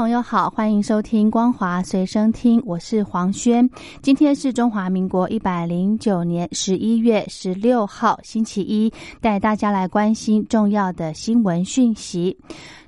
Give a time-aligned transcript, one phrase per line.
[0.00, 3.68] 朋友好，欢迎收听光华随身听，我是黄轩。
[4.00, 8.90] 今天是中华民国一百零九年十一月十六号，星期一，
[9.20, 12.34] 带大家来关心重要的新闻讯息。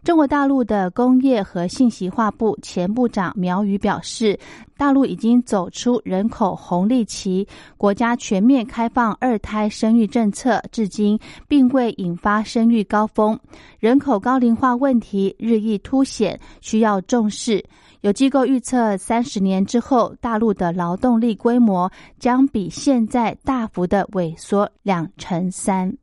[0.02, 4.36] 中国大陆的工业和信息化部前部长苗宇表示，
[4.76, 13.38] 大陆已经走出人口红利期，国家全面开放二胎生育政策，至今并未引发生育高峰。
[13.78, 17.64] 人口高龄化问题日益凸显，需要重视。
[18.00, 25.96] 有机构预测，三十年之后，大陆的劳动力规模将比现在大幅的萎缩两成三。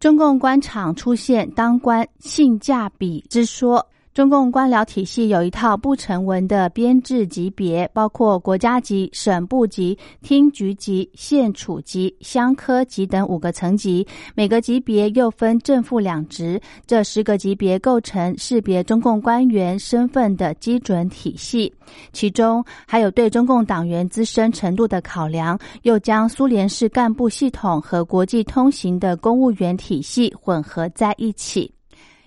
[0.00, 3.86] 中共官场出现当官性价比之说。
[4.14, 21.72] 中共官僚体系有一套不成文的编制级别，包括国家级、省部级、厅局级、县处级、乡科级等五个层级，每个级别又分正负两职，这十个级别构成识别中共官员身份的基准体系。
[22.12, 31.72] 其中还有对中共党员资深程度的考量，又将苏联式干部系统和国际通行的公务员体系混合在一起。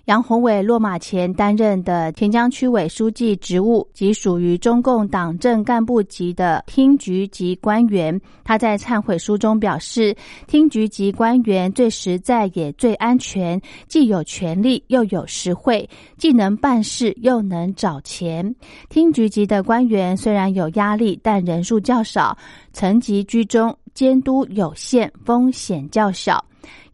[0.06, 8.20] 杨宏伟落马前担任的田江区委书记职务，即属于中共党政干部级的厅局级官员。
[8.44, 10.14] 他在忏悔书中表示，
[10.46, 18.54] 厅局级官员最实在也最安全，既有权力又有实惠，既能办事又能找钱。
[18.88, 22.38] 厅局级的官员虽然有压力，但人数较少，
[22.72, 26.44] 层级居中，监督有限，风险较小。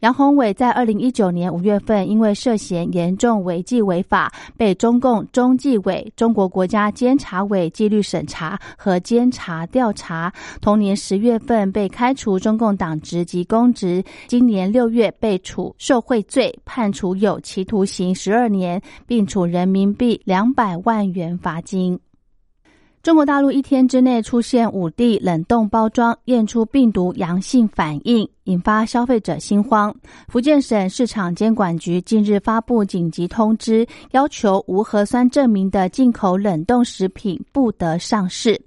[0.01, 10.33] 杨宏伟在二零一九年五月份，因为涉嫌严重违纪违法，被中共中纪委、中国国家监察委纪律审查和监察调查。
[10.59, 21.97] 同年十月份被开除中共党职及公职，今年六月被处受贿罪，判处有期徒刑十二年，并处人民币两百万元罚金。
[23.03, 28.25] 中国大陆一天之内出现五地冷冻包装验出病毒阳性反应。
[28.45, 29.93] 引发消费者心慌。
[30.29, 38.61] 福建省市场监管局近日发布紧急通知，要求无核酸证明的进口冷冻食品不得上市。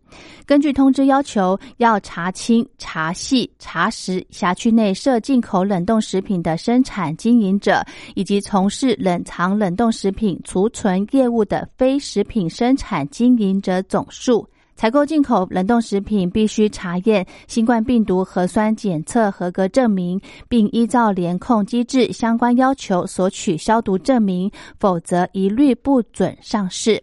[0.46, 7.84] 根据通知要求，要查清、查细、查实辖区内设进口冷冻食品的生产经营者，
[8.14, 14.48] 以及从事冷藏冷冻食品储存业务的非食品生产经营者总数。
[14.76, 27.02] 采购进口冷冻食品必须查验新冠病毒核酸检测合格证明，并依照联控机制相关要求索取消毒证明，否则一律不准上市。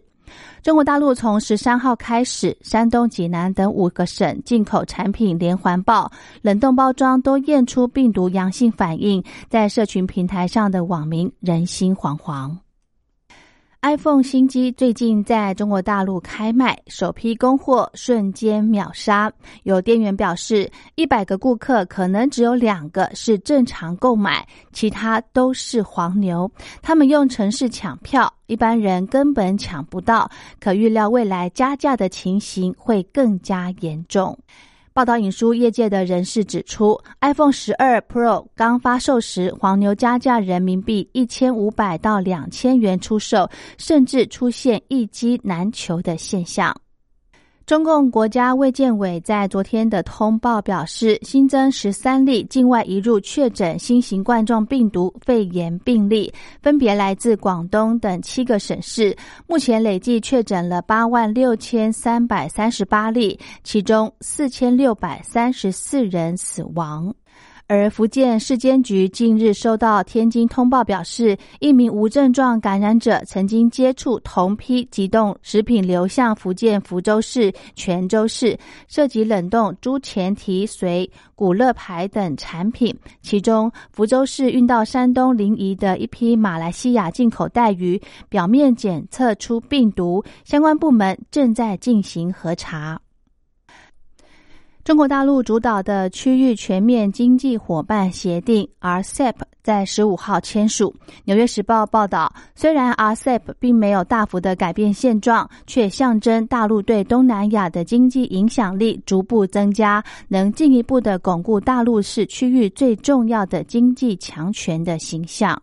[0.62, 12.63] 中国大陆从十三号开始，山东济南等五个省进口产品连环爆，冷冻包装都验出病毒阳性反应，在社群平台上的网民人心惶惶。
[13.84, 19.30] iPhone 新机最近在中国大陆开卖，首批供货瞬间秒杀。
[19.64, 26.50] 有店员表示，一百个顾客可能只有两个是正常购买，其他都是黄牛。
[26.80, 30.30] 他们用城市抢票，一般人根本抢不到。
[30.58, 34.38] 可预料未来加价的情形会更加严重。
[34.94, 46.72] 报道引述业界的人士指出，iPhone 十二 Pro 刚发售时，黄牛加价人民币一千五百到两千元出售，甚至出现一机难求的现象。
[47.66, 56.30] 中共国家卫健委在昨天的通报表示，新增十三例境外移入确诊新型冠状病毒肺炎病例，
[56.60, 59.16] 分别来自广东等七个省市。
[59.46, 67.14] 目前累计确诊了八万六千三百三十八例，其中四千六百三十四人死亡。
[67.66, 82.94] 而福建市监局近日收到天津通报，表示一名无症状感染者曾经接触同批急冻食品流向福建福州市、泉州市，涉及冷冻猪前蹄髓、古乐牌等产品。
[83.22, 93.00] 其中，福州市运到山东临沂的一批马来西亚进口带鱼，表面检测出病毒，相关部门正在进行核查。
[94.84, 99.32] 中国大陆主导的区域全面经济伙伴协定 （RCEP）
[99.62, 100.94] 在十五号签署。
[101.24, 115.58] 纽约时报报道，虽然 RCEP 并没有大幅的改变现状，却象征大陆对东南亚的经济影响力逐步增加，能进一步的巩固大陆是区域最重要的经济强权的形象。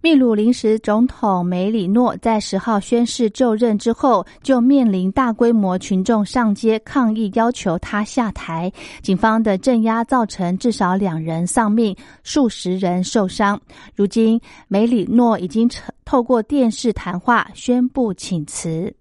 [0.00, 8.72] 秘鲁临时总统梅里诺在十号宣誓就任之后，就面临大规模群众上街抗议，要求他下台。
[9.02, 13.60] 警方的镇压造成至少两人丧命，数十人受伤。
[13.92, 15.68] 如今，梅里诺已经
[16.04, 18.94] 透过电视谈话宣布请辞。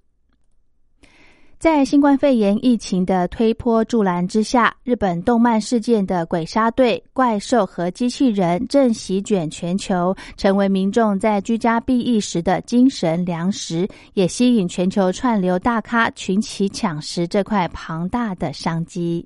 [1.60, 19.26] 在新冠肺炎疫情的推波助澜之下，日本动漫事件的鬼杀队、怪兽和机器人正席卷全球，成为民众在居家避疫时的精神粮食，也吸引全球串流大咖群起抢食这块庞大的商机。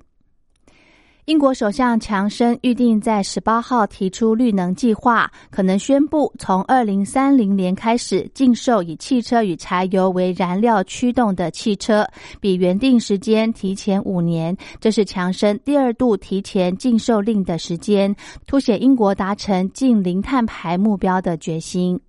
[1.26, 12.04] 英国首相强生预定在十八号提出绿能计划，可能宣布从二零三零年开始禁售以汽车与柴油为燃料驱动的汽车，
[12.40, 14.56] 比原定时间提前五年。
[14.80, 18.12] 这是强生第二度提前禁售令的时间，
[18.48, 22.00] 凸显英国达成近零碳排目标的决心。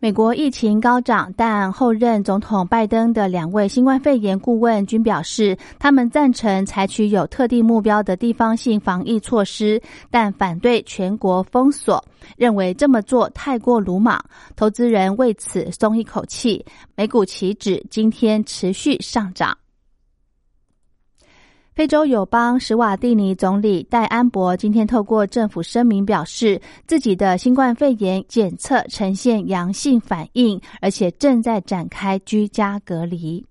[0.00, 12.04] 美国疫情高涨，但后任总统拜登的两位新冠肺炎顾问均表示，他们赞成采取有特定目标的地方性防疫措施，但反对全国封锁，
[12.36, 14.24] 认为这么做太过鲁莽。
[14.54, 16.64] 投资人为此松一口气，
[16.94, 19.58] 美股期指今天持续上涨。
[21.78, 33.46] 非洲友邦史瓦蒂尼总理戴安博今天透过政府声明表示，自己的新冠肺炎检测呈现阳性反应，而且正在展开居家隔离。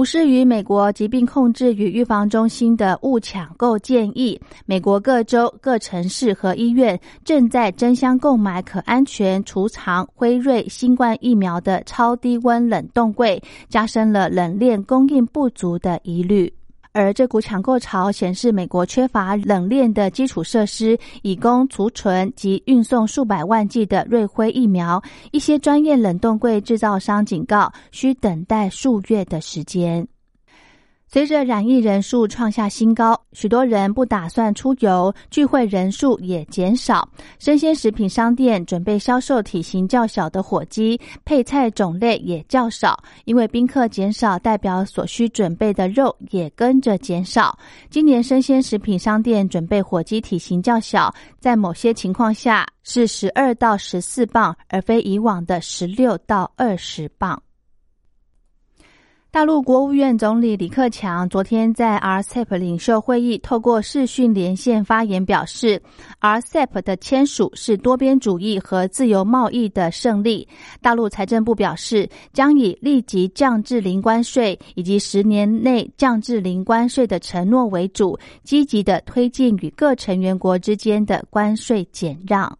[0.00, 16.50] 无视于美国疾病控制与预防中心的误抢购建议，美国各州、各城市和医院正在争相购买可安全储藏辉瑞新冠疫苗的超低温冷冻柜，加深了冷链供应不足的疑虑。
[16.92, 25.00] 而这股抢购潮显示，美国缺乏冷链的基础设施，以供储存及运送数百万剂的瑞辉疫苗。
[25.30, 30.06] 一些专业冷冻柜制造商警告，需等待数月的时间。
[31.12, 37.08] 随着染疫人数创下新高，许多人不打算出游，聚会人数也减少。
[37.40, 47.58] 生鲜食品商店准备销售体型较小的火鸡，配菜种类也较少，因为宾客减少，代表所需准备的肉也跟着减少。
[47.90, 57.42] 今年生鲜食品商店准备火鸡体型较小，在某些情况下是十二到十四磅，而非以往的十六到二十磅。
[59.32, 65.80] 大陆国务院总理李克强昨天在 RCEP 领袖会议透过视讯连线发言，表示
[66.20, 70.48] RCEP 的签署是多边主义和自由贸易的胜利。
[70.82, 82.58] 大陆财政部表示，将以立即降至零关税以及十年内降至零关税的承诺为主，积极的推进与各成员国之间的关税减让。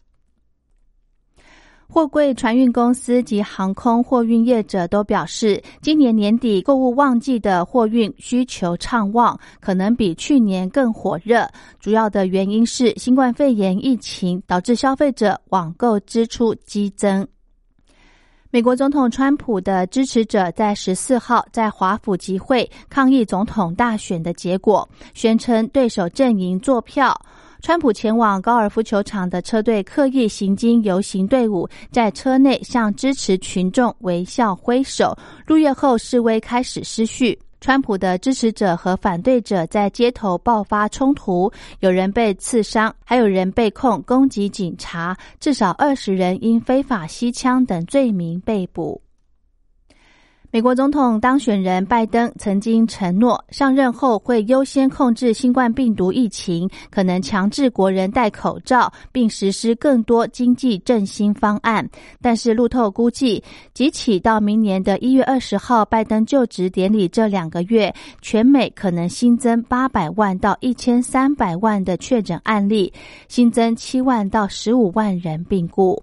[1.93, 11.45] 货柜船运公司及航空货运业者都表示，今年年底购物旺季的货运需求畅旺，可能比去年更火热。
[11.81, 17.27] 主要的原因是新冠肺炎疫情导致消费者网购支出激增。
[18.53, 27.20] 美国总统川普的支持者在十四号在华府集会抗议总统大选的结果，宣称对手阵营作票。
[27.62, 35.17] 川普前往高尔夫球场的车队刻意行经游行队伍，在车内向支持群众微笑挥手。
[35.46, 49.00] 入夜后，示威开始失序，川普的支持者和反对者在街头爆发冲突，有人被刺伤，还有人被控攻击警察，至少二十人因非法吸枪等罪名被捕。
[50.53, 61.89] 美国总统当选人拜登曾经承诺，上任后会优先控制新冠病毒疫情，可能强制国人戴口罩，并实施更多经济振兴方案。
[62.21, 63.41] 但是路透估计，
[63.73, 72.93] 即起到明年的一月二十号拜登就职典礼这两个月，全美可能新增八百万到一千三百万的确诊案例，
[73.29, 76.03] 新增七万到十五万人病故。